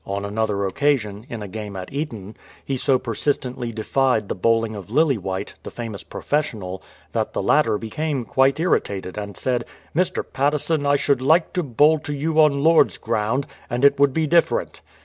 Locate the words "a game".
1.43-1.75